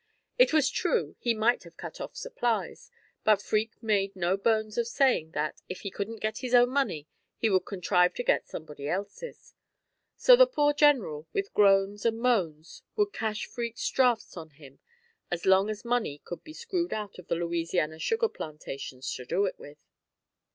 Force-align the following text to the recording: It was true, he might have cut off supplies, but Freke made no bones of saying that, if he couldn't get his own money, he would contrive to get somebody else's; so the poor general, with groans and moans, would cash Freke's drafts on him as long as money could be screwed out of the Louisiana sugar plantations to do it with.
It 0.39 0.51
was 0.51 0.71
true, 0.71 1.15
he 1.19 1.35
might 1.35 1.61
have 1.61 1.77
cut 1.77 2.01
off 2.01 2.15
supplies, 2.15 2.89
but 3.23 3.39
Freke 3.39 3.83
made 3.83 4.15
no 4.15 4.35
bones 4.35 4.75
of 4.79 4.87
saying 4.87 5.33
that, 5.33 5.61
if 5.69 5.81
he 5.81 5.91
couldn't 5.91 6.21
get 6.23 6.39
his 6.39 6.55
own 6.55 6.71
money, 6.71 7.07
he 7.37 7.51
would 7.51 7.65
contrive 7.67 8.15
to 8.15 8.23
get 8.23 8.47
somebody 8.47 8.87
else's; 8.89 9.53
so 10.17 10.35
the 10.35 10.47
poor 10.47 10.73
general, 10.73 11.27
with 11.33 11.53
groans 11.53 12.03
and 12.03 12.17
moans, 12.19 12.81
would 12.95 13.13
cash 13.13 13.45
Freke's 13.45 13.87
drafts 13.89 14.35
on 14.35 14.49
him 14.49 14.79
as 15.29 15.45
long 15.45 15.69
as 15.69 15.85
money 15.85 16.17
could 16.25 16.43
be 16.43 16.53
screwed 16.53 16.93
out 16.93 17.19
of 17.19 17.27
the 17.27 17.35
Louisiana 17.35 17.99
sugar 17.99 18.27
plantations 18.27 19.13
to 19.13 19.23
do 19.23 19.45
it 19.45 19.59
with. 19.59 19.77